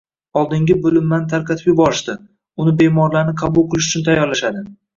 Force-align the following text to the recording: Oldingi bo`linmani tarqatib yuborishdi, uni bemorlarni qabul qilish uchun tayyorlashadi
Oldingi 0.39 0.75
bo`linmani 0.85 1.29
tarqatib 1.33 1.67
yuborishdi, 1.73 2.17
uni 2.65 2.75
bemorlarni 2.81 3.39
qabul 3.45 3.71
qilish 3.71 3.95
uchun 3.95 4.11
tayyorlashadi 4.13 4.69